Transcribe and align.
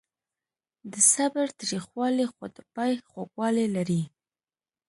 د 0.91 0.93
صبر 1.13 1.47
تریخوالی 1.61 2.25
خو 2.33 2.43
د 2.55 2.57
پای 2.75 2.93
خوږوالی 3.09 3.67
لري. 3.75 4.01